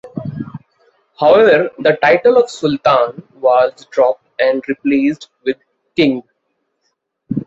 [1.19, 5.57] However, the title of Sultan was dropped and replaced with
[5.95, 6.23] King.